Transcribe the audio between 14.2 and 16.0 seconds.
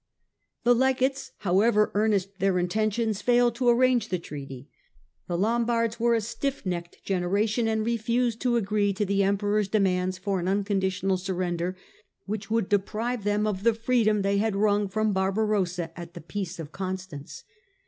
they had wrung from Barbarossa